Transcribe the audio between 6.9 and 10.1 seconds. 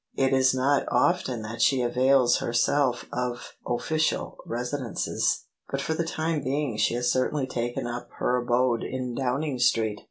has certainly taken up her abode in Downing Street."